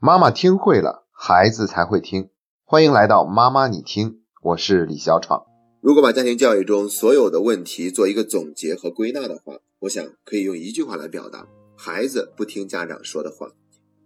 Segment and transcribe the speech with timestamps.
[0.00, 2.28] 妈妈听会了，孩子才会听。
[2.64, 5.42] 欢迎来到妈妈你听，我是李小闯。
[5.80, 13.48] 如果把家庭教育中所有的问题做一个总结和归纳的话，我想可以用一句话来表达：孩子不听家长说的话。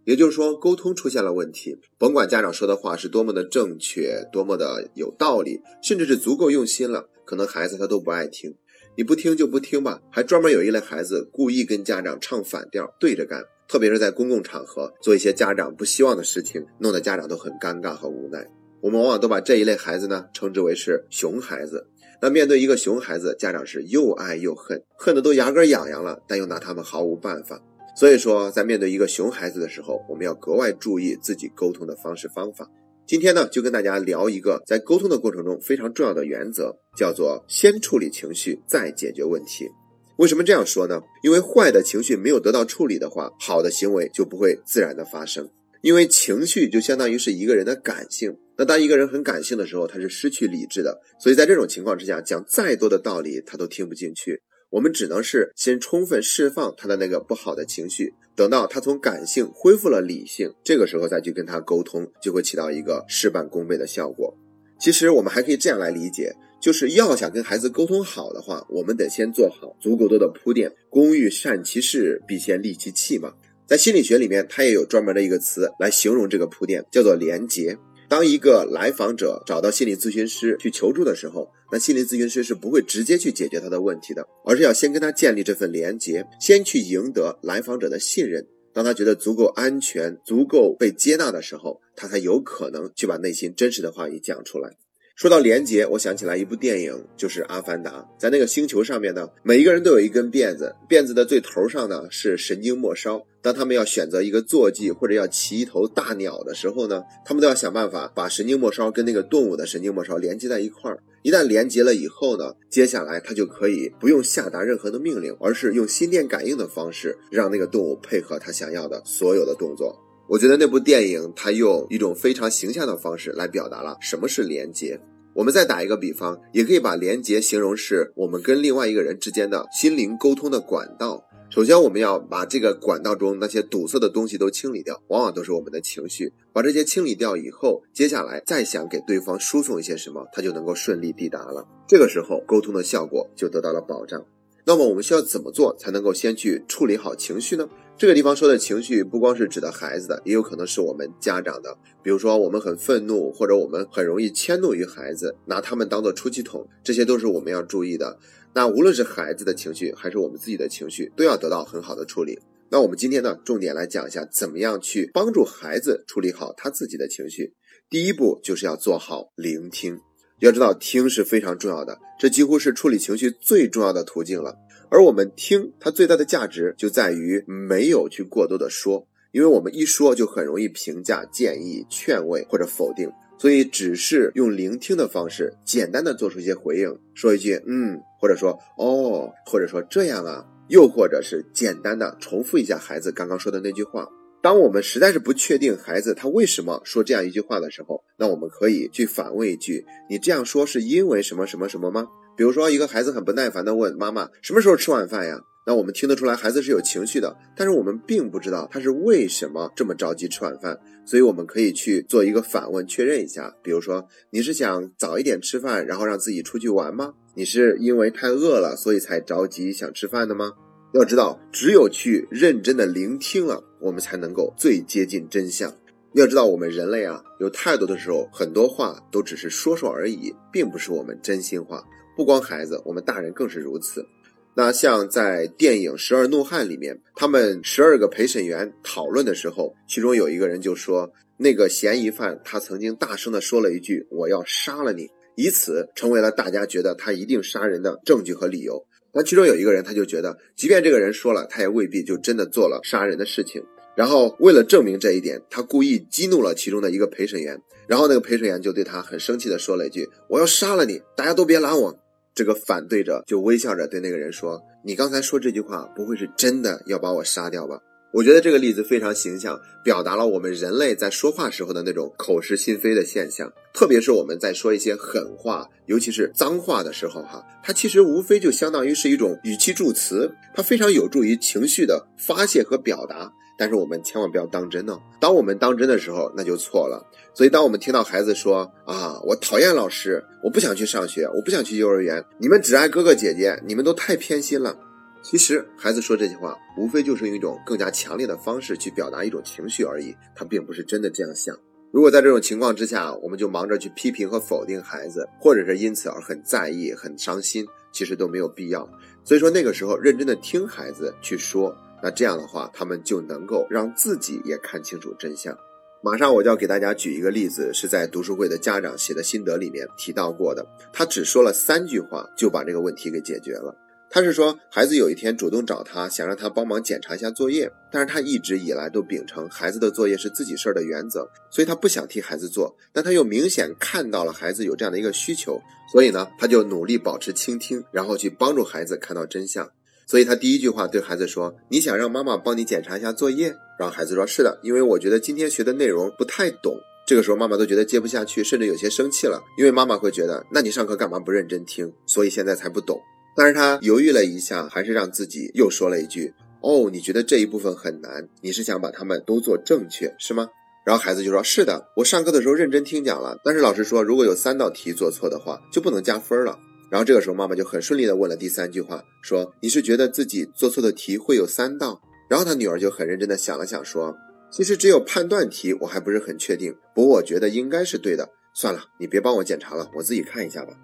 [0.05, 8.57] 也就是说，沟通出现了问题，甭管家长说的话是多么的正确，多么的有道理，甚至是足够用心了，可能孩子他都不爱听。
[8.97, 13.45] 你不听就不听吧，还专门有一类孩子故意跟家长唱反调，对着干。
[13.73, 18.47] 特别是在公共场合做一些家长不希望的事情，弄得家长都很尴尬和无奈。
[18.83, 21.87] 我们往往都把这一类孩子呢称之为是熊孩子。
[22.21, 27.63] 那面对一个熊孩子，家长是又爱又恨，恨得都牙根痒痒了，但又拿他们毫无办法。
[27.97, 32.71] 所以说，在面对一个熊孩子的时候，我们要格外注意自己沟通的方式方法。
[33.07, 39.71] 今天呢，就跟大家聊一个在沟通的过程中非常重要的原则，叫做先处理情绪，再解决问题。
[40.17, 41.01] 为什么这样说呢？
[41.23, 45.49] 因为坏的情绪没有得到处理的话，好的行为就不会自然的发生。
[45.81, 51.01] 因为情绪就相当于是一个人的感性，那当一个人很感性的时候，他是失去理智的。
[51.19, 54.41] 所以在这种情况之下，讲再多的道理他都听不进去。
[54.71, 64.33] 我们只能是先充分释放他的那个不好的情绪，等到他从感性恢复了理性，这个时候再去跟他沟通，就会起到一个事半功倍的效果。
[64.79, 66.33] 其实我们还可以这样来理解。
[66.63, 70.73] 就是要想跟孩子沟通好的话，我们得先做好足够多的铺垫。
[70.89, 73.33] 工欲善其事，必先利其器嘛。
[73.67, 77.77] 在心理学里面，它也有专门的一个词来形容这个铺垫，叫做连结。
[78.09, 88.47] 当一个来访者找到心理咨询师去求助的时候，那心理咨询师是不会直接去解决他的问题的，而是要先跟他建立这份连结，先去赢得来访者的信任。
[88.73, 94.71] 当他觉得足够安全、足够被接纳的时候，他才有可能去把内心真实的话语讲出来。
[95.15, 97.91] 说到连接，我想起来一部电影，就是《阿凡达》。
[98.19, 103.23] 在那个星球上面呢，每一个人都有一根辫子，辫子的最头上呢是神经末梢。
[103.43, 111.03] 当他们要选择一个坐骑或者要骑一头大鸟的时候呢，他们都要想办法把神经末梢跟那个动物的神经末梢连接在一块儿。
[111.23, 119.97] 一旦连接了以后呢，接下来他就可以不用下达任何的命令，而是用心电感应的方式，让那个动物配合他想要的所有的动作。
[120.33, 124.99] 我觉得那部电影它用一种非常形象的方式来表达了什么是连接。
[125.35, 131.23] 我们再打一个比方，也可以把连接形容是我们跟另外一个人之间的心灵沟通的管道。
[131.51, 136.33] 首先，我们要把这个管道中那些堵塞的东西都清理掉，往往都是我们的情绪。
[136.51, 141.69] 把这些清理掉以后，接下来再想给对方输送一些什么，他就能够顺利抵达了。
[141.87, 144.25] 这个时候，沟通的效果就得到了保障。
[144.65, 147.69] 那么我们需要怎么做才能够先去处理好情绪呢？
[147.99, 151.77] 这个地方说的情绪不光是指的孩子的，也有可能是我们家长的。
[152.03, 158.19] 比如说我们很愤怒，或者我们很容易迁怒于孩子，拿他们当做出气筒，这些都是我们要注意的。
[158.55, 162.41] 那无论是孩子的情绪，还是我们自己的情绪，都要得到很好的处理。
[162.71, 167.55] 那我们今天呢，重点来讲一下怎么样去帮助孩子处理好他自己的情绪。
[167.89, 170.01] 第一步就是要做好聆听。
[170.41, 174.57] 要知道，听是非常重要的，这几乎是处理情绪最重要的途径了。
[174.93, 194.07] 而我们听，它最大的价值就在于没有去过多的说，因为我们一说就很容易评价、建议、劝慰或者否定，所以只是用聆听的方式，简单的做出一些回应，说一句嗯，或者说哦，或者说这样啊，又或者是简单的重复一下孩子刚刚说的那句话。
[194.43, 202.07] 当我们实在是不确定孩子他为什么说这样一句话的时候，那我们可以去反问一句：“你这样说是因为什么什么什么吗？”
[202.37, 210.77] 比如说，一个孩子很不耐烦地问妈妈：“什么时候吃晚饭呀？”那我们听得出来孩子是有情绪的，但是我们并不知道他是为什么这么着急吃晚饭，
[211.07, 213.55] 所以我们可以去做一个反问确认一下。
[213.63, 217.15] 比如说，你是想早一点吃饭，然后让自己出去玩吗？
[217.37, 220.51] 你是因为太饿了，所以才着急想吃饭的吗？
[220.95, 223.63] 要知道，只有去认真的聆听了。
[223.81, 225.73] 我们才能够最接近真相。
[226.15, 231.85] 要知道，我们人类啊，有太多的时候，很多话都只是说说而已，并不是我们真心话。
[232.17, 234.07] 不光孩子，我们大人更是如此。
[234.55, 248.85] 那像在电影《十二怒汉》里面，他们十二个陪审员讨论的时候，其中有一个人就说，那个嫌疑犯他曾经大声的说了一句：“我要杀了你”，以此成为了大家觉得他一定杀人的证据和理由。
[249.15, 253.63] 那其中有一个人，他就觉得，即便这个人说了，他也未必就真的做了杀人的事情。
[253.95, 257.59] 然后为了证明这一点，他故意激怒了其中的一个陪审员。
[257.87, 261.03] 然后那个陪审员就对他很生气的说了一句：“我要杀了你！
[261.17, 261.99] 大家都别拦我！”
[262.35, 267.81] 这个反对者就微笑着对那个人说：“你刚才说这句话，不会是真的要把我杀掉吧？”
[268.15, 273.51] 我觉得这个例子非常形象，表达了我们人类在说话时候的那种口是心非的现象。
[273.73, 283.33] 特别是我们在说一些狠话，尤其是脏话的时候，哈，它其实无非就相当于是一种语气助词，它非常有助于情绪的发泄和表达。
[283.63, 284.99] 但是我们千万不要当真哦。
[285.21, 287.01] 当我们当真的时候，那就错了。
[287.33, 294.77] 所以，当我们听到孩子说啊，我讨厌老师，我不想去上学，我不想去幼儿园，你们只爱哥哥姐姐，你们都太偏心了。
[295.23, 301.57] 其实，孩子说这些话，无非就是用一种更加强烈的方式去表达一种情绪而已，他并不是真的这样想。
[301.93, 308.89] 如果在这种情况之下，我们就忙着去批评和否定孩子，或者是因此而很在意、很伤心，其实都没有必要。
[309.23, 311.73] 所以说，那个时候认真的听孩子去说，
[312.03, 315.57] 那这样的话，他们就能够让自己也看清楚真相。
[316.03, 320.67] 马上我就要给大家举一个例子，是在读书会的家长写的心得里面提到过的。
[320.93, 323.73] 他只说了三句话，就把这个问题给解决了。
[324.11, 332.77] 他是说，孩子有一天主动找他，想让他帮忙检查一下作业，但是他一直以来都秉承孩子的作业是自己事儿的原则，所以他不想替孩子做。
[332.93, 335.63] 但他又明显看到了孩子有这样的一个需求，
[335.93, 339.71] 所以呢，他就努力保持倾听，然后去帮助孩子看到真相。
[340.07, 346.77] 所以他第一句话对孩子说：“你想让妈妈帮你检查一下作业？”然后孩子说：“是的，因为我觉得今天学的内容不太懂。”
[347.07, 351.93] 这个时候妈妈都觉得接不下去，甚至有些生气了，因为妈妈会觉得：“那你上课干嘛不认真听？
[352.07, 353.01] 所以现在才不懂。”
[353.37, 356.33] 但是他犹豫了一下，还是让自己又说了一句
[356.63, 358.29] ：“哦，你觉得这一部分很难？
[358.41, 360.47] 你是想把他们都做正确，是吗？”
[360.85, 366.59] 然后孩子就说：“是的，我上课的时候认真听讲了，但是老师说，如果有三道题做错的话，就不能加分了。”
[366.93, 371.99] 然后这个时候妈妈就很顺利的问了第三句话，说：“你是觉得自己做错的题会有三道？”
[372.29, 374.15] 然后他女儿就很认真的想了想，说
[374.53, 378.29] ：“其实只有判断题，我还不是很确定，不过我觉得应该是对的。
[378.53, 380.75] 算了，你别帮我检查了，我自己看一下吧。”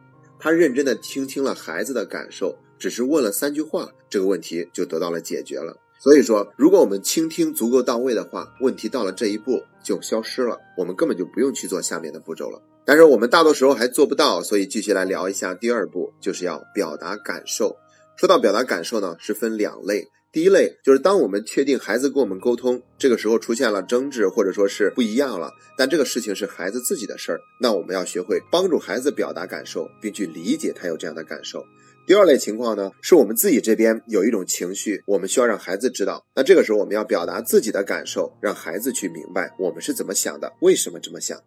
[0.40, 5.76] 他认真的倾听了孩子的感受，只是问了三句话，这个问题就得到了解决了。
[5.98, 12.62] 所以说，如果我们倾听足够到位的话，问题到了这一步就消失了，我们根本就不用去做下面的步骤了。
[12.88, 17.76] 但是我们大多时候还做不到，所以继续来聊一下第二步，就是要表达感受。
[18.16, 20.08] 说到表达感受呢，是分两类。
[20.32, 31.62] 第一类就是当我们确定孩子跟我们沟通，这个时候出现了争执或者说是不一样了，但这个事情是孩子自己的事儿，那我们要学会帮助孩子表达感受，并去理解他有这样的感受。
[32.06, 41.38] 第二类情况呢，是我们自己这边有一种情绪，我们需要让孩子知道，那这个时候我们要表达自己的感受，让孩子去明白我们是怎么想的，为什么这么想。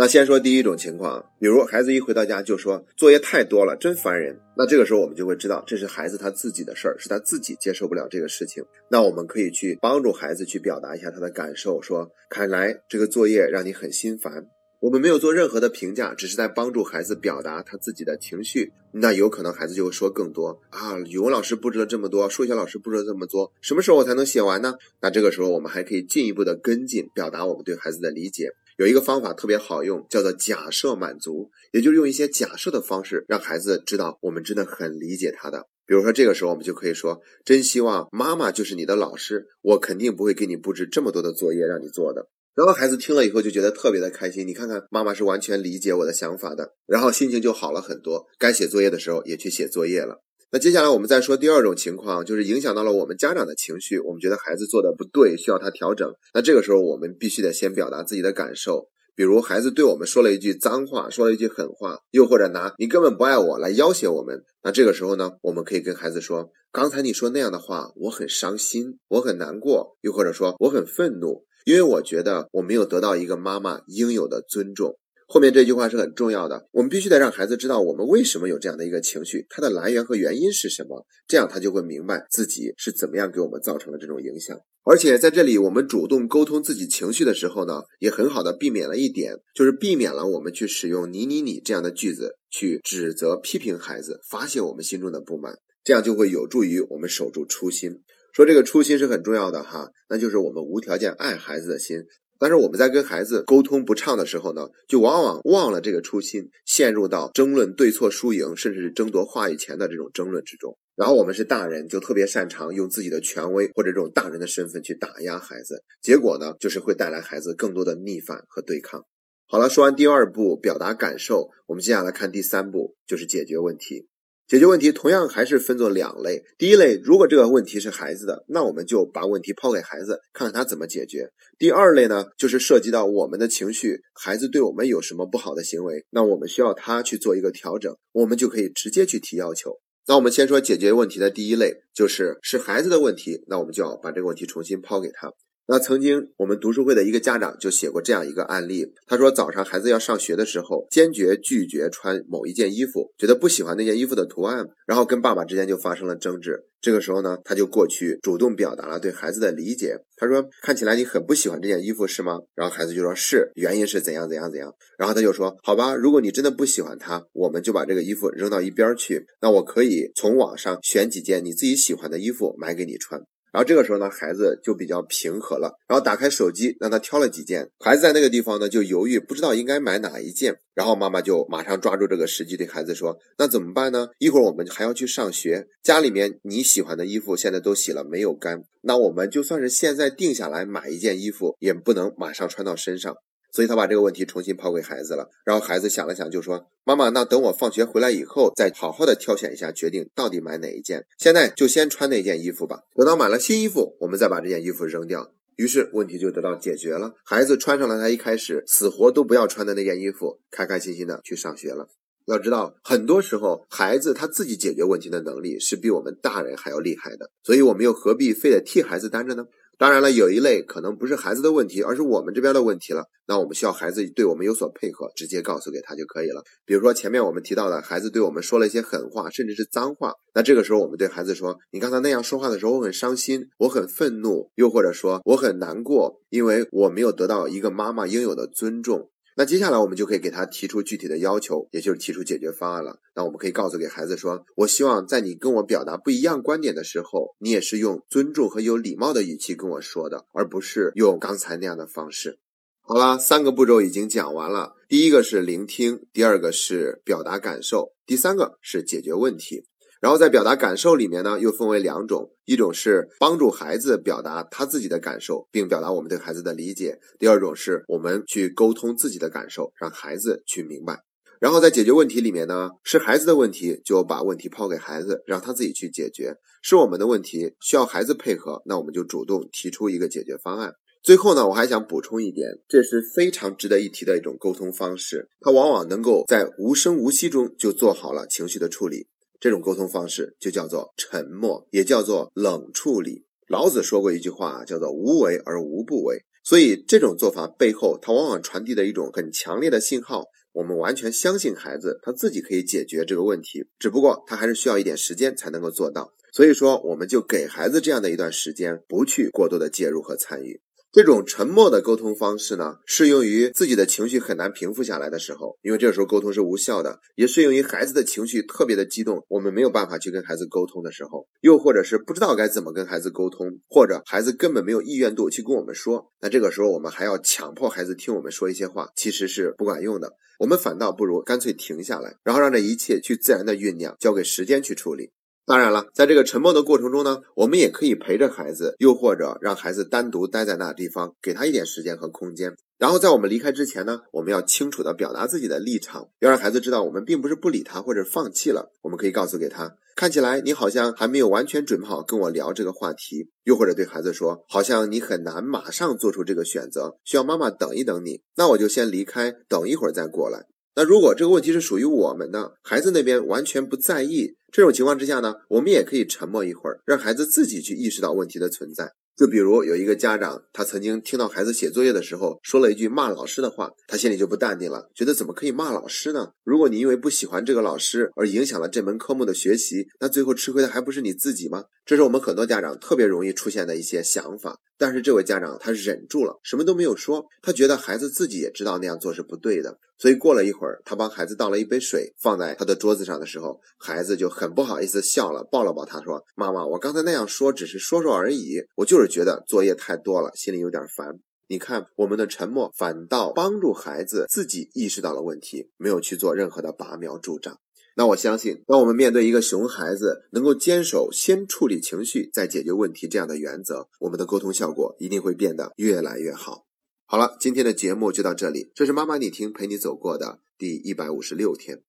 [0.00, 4.34] 那先说第一种情况，比如孩子一回到家就说作业太多了，真烦人。
[4.56, 8.64] 那这个时候我们就会知道，这是孩子他自己的事儿，是他自己接受不了这个事情。
[8.90, 14.46] 那我们可以去帮助孩子去表达一下他的感受，说看来这个作业让你很心烦。
[14.80, 18.72] 我们没有做任何的评价，只是在帮助孩子表达他自己的情绪。
[18.92, 24.72] 那有可能孩子就会说更多啊，语文老师布置了这么多，数学老师布置了这么多，什么时候我才能写完呢？
[25.02, 28.48] 那这个时候我们还可以进一步的跟进，表达我们对孩子的理解。
[28.80, 35.66] 有一个方法特别好用，叫做假设满足，也就是用一些假设的方式，让孩子知道我们真的很理解他的。
[35.86, 44.48] 比如说，这个时候我们就可以说：“真希望妈妈就是你的老师，我肯定不会给你布置这么多的作业让你做的。”然后孩子听了以后就觉得特别的开心。
[44.48, 48.28] 你看看，妈妈是完全理解我的想法的，然后心情就好了很多。
[48.38, 50.22] 该写作业的时候也去写作业了。
[50.52, 56.12] 那接下来我们再说第二种情况，就是影响到了我们家长的情绪，我们觉得孩子做的不对，需要他调整。
[56.34, 64.42] 那这个时候我们必须得先表达自己的感受，比如孩子对我们说了一句脏话，说了一句狠话，又或者拿你根本不爱我来要挟我们。
[64.64, 74.96] 那这个时候呢，我们可以跟孩子说，刚才你说那样的话，我很伤心，我很难过，又或者说我很愤怒，因为我觉得我没有得到一个妈妈应有的尊重。
[75.32, 84.58] 后面这句话是很重要的，我们必须得让孩子知道我们为什么有这样的一个情绪，它的来源和原因是什么，这样他就会明白自己是怎么样给我们造成了这种影响。
[84.82, 98.00] 而且在这里，我们主动沟通自己情绪的时候呢，也很好的避免了一点，就是避免了我们去使用你你你这样的句子去指责批评孩子，发泄我们心中的不满，这样就会有助于我们守住初心。
[98.34, 102.02] 说这个初心是很重要的哈，那就是我们无条件爱孩子的心。
[102.40, 110.78] 但是我们在跟孩子沟通不畅的时候呢，就往往忘了这个初心，陷入到争论对错输赢，甚至是争夺话语权的这种争论之中。
[110.96, 119.04] 然后我们是大人，就特别擅长用自己的权威或者这种大人的身份去打压孩子，结果呢，就是会带来孩子更多的逆反和对抗。
[119.46, 124.08] 好了，说完第二步表达感受，我们接下来看第三步，就是解决问题。
[124.50, 126.42] 解决问题同样还是分作两类。
[126.58, 131.30] 第一类，如果这个问题是孩子的，那我们就把问题抛给孩子，看看他怎么解决。
[131.56, 139.70] 第二类呢，就是涉及到我们的情绪，孩子对我们有什么不好的行为，那我们需要他去做一个调整，我们就可以直接去提要求。
[140.08, 145.32] 那我们先说解决问题的第一类，就是是孩子的问题，那我们就要把这个问题重新抛给他。
[145.72, 156.64] 那曾经我们读书会的一个家长就写过这样一个案例，他说早上孩子要上学的时候，坚决拒绝穿某一件衣服，觉得不喜欢那件衣服的图案，然后跟爸爸之间就发生了争执。
[156.80, 159.96] 这个时候呢，他就过去主动表达了对孩子的理解。
[160.16, 169.24] 他说：“看起来你很不喜欢这件衣服是吗？”然后孩子就说：“是，原因是怎样怎样怎样。”然后他就说：“好吧，如果你真的不喜欢它，我们就把这个衣服扔到一边去。
[169.40, 175.72] 那我可以从网上选几件你自己喜欢的衣服买给你穿。”然后这个时候呢，孩子就比较平和了。
[175.88, 177.68] 然后打开手机，让他挑了几件。
[177.80, 180.56] 孩子在那个地方呢，就犹豫，不知道应该买哪一件。
[180.74, 184.08] 然后妈妈就马上抓住这个时机，对孩子说：“那怎么办呢？
[184.18, 188.62] 一会儿我们还要去上学，家里面你喜欢的衣服现在都洗了，没有干。
[188.82, 193.14] 那我们就算是现在定下来买一件衣服，也不能马上穿到身上。”
[193.52, 201.04] 所以他把这个问题重新抛给孩子了，然后孩子想了想，就说：“妈妈，那等我放学回来以后，再好好的挑选一下，决定到底买哪一件。
[201.18, 211.86] 现在就先穿那件衣服吧，等到买了新衣服，我们再把这件衣服扔掉。”于是问题就得到解决了，孩子穿上了他一开始死活都不要穿的那件衣服，开开心心的去上学了。
[212.26, 219.44] 要知道，很多时候孩子他自己解决问题的能力是比我们大人还要厉害的，所以我们又何必非得替孩子担着呢？
[219.80, 223.04] 当然了，有一类可能不是孩子的问题，而是我们这边的问题了。
[223.26, 226.42] 那我们需要孩子对我们有所配合，直接告诉给他就可以了。
[226.66, 239.08] 比如说前面我们提到的，孩子对我们说了一些狠话，甚至是脏话，那这个时候我们对孩子说：“你刚才那样说话的时候，我很伤心，我很愤怒，又或者说我很难过，因为我没有得到一个妈妈应有的尊重。”
[239.40, 242.98] 那接下来我们就可以给他提出具体的要求，也就是提出解决方案了。
[243.14, 252.38] 那我们可以告诉给孩子说：“我希望在你跟我表达不一样观点的时候，你也是用尊重和有礼貌的语气跟我说的，而不是用刚才那样的方式。”
[252.84, 254.74] 好了，三个步骤已经讲完了。
[254.86, 259.64] 第一个是聆听，第二个是表达感受，第三个是解决问题。
[260.00, 271.04] 然后在表达感受里面呢，又分为两种，一种是帮助孩子表达他自己的感受，并表达我们对孩子的理解；第二种是我们去沟通自己的感受，让孩子去明白。
[271.38, 280.72] 然后在解决问题里面呢，是孩子的问题，就把问题抛给孩子，让他自己去解决；是我们的问题，需要孩子配合，那我们就主动提出一个解决方案。
[281.02, 289.06] 最后呢，我还想补充一点，这是非常值得一提的一种沟通方式，它往往能够在无声无息中就做好了情绪的处理。
[289.40, 293.24] 这种沟通方式就叫做沉默，也叫做冷处理。
[293.48, 296.18] 老子说过一句话，叫做“无为而无不为”。
[296.44, 306.12] 所以这种做法背后，它往往传递的一种很强烈的信号：我们完全相信孩子，他自己可以解决这个问题，只不过他还是需要一点时间才能够做到。
[306.32, 310.60] 所以说，我们就给孩子这样的一段时间，不去过多的介入和参与。
[310.92, 330.14] 这种沉默的沟通方式呢，适用于自己的情绪很难平复下来的时候，因为这个时候沟通是无效的；也适用于孩子的情绪特别的激动，我们没有办法去跟孩子沟通的时候，又或者是不知道该怎么跟孩子沟通，或者孩子根本没有意愿度去跟我们说，那这个时候我们还要强迫孩子听我们说一些话，其实是不管用的。
[330.40, 335.12] 我们反倒不如干脆停下来，然后让这一切去自然的酝酿，交给时间去处理。
[335.50, 342.54] 当然了，在这个沉默的过程中呢，我们也可以陪着孩子，又或者让孩子单独待在那地方，给他一点时间和空间。
[342.78, 348.70] 然后在我们离开之前呢，我们要清楚的表达自己的立场，要让孩子知道我们并不是不理他或者放弃了。
[348.82, 360.46] 我们可以告诉给他，看起来你好像还没有完全准备好跟我聊这个话题，又或者对孩子说，好像你很难马上做出这个选择，需要妈妈等一等你，那我就先离开，等一会儿再过来。
[360.80, 368.90] 那如果这个问题是属于我们的孩子那边完全不在意，这种情况之下呢，我们也可以沉默一会儿，让孩子自己去意识到问题的存在。
[369.14, 376.30] 就比如有一个家长，他曾经听到孩子写作业的时候说了一句骂老师的话，他心里就不淡定了，觉得怎么可以骂老师呢？
[376.44, 381.64] 如果你因为不喜欢这个老师而影响了这门科目的学习，那最后吃亏的还不是你自己吗？
[381.84, 384.56] 这是我们很多家长特别容易出现的一些想法。
[384.78, 407.58] 但是这位家长他忍住了，什么都没有说，他觉得孩子自己也知道那样做是不对的，所以过了一会儿，他帮孩子倒了一杯水放在他的桌子上的时候，孩子就很不好意思笑了，抱了抱他说：“妈妈，我刚才那样说只是说说而已，我就是觉得作业太多了，心里有点烦。”你看，我们的沉默反倒帮助孩子自己意识到了问题，没有去做任何的拔苗助长。
[407.96, 416.69] 那我相信，当我们面对一个熊孩子，能够坚守先处理情绪再解决问题这样的原则，我们的沟通效果一定会变得越来越好。
[417.12, 421.76] 好了，今天的节目就到这里，这是妈妈你听陪你走过的第一百五十六天。